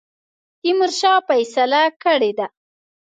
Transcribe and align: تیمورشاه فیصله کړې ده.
تیمورشاه 0.61 1.19
فیصله 1.27 1.81
کړې 2.03 2.31
ده. 2.37 2.45